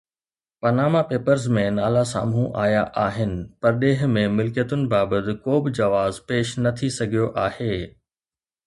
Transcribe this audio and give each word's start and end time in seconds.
Panama 0.61 1.01
Papers 1.09 1.43
۾ 1.57 1.65
نالا 1.77 2.03
سامهون 2.13 2.47
آيا 2.63 2.81
آهن، 3.05 3.33
پرڏيهه 3.61 4.11
۾ 4.15 4.25
ملڪيتن 4.39 4.81
بابت 4.95 5.25
ڪو 5.45 5.53
به 5.63 5.69
جواز 5.79 6.13
پيش 6.29 6.47
نه 6.63 6.71
ٿي 6.77 6.87
سگهيو 6.99 7.27
آهي. 7.47 7.75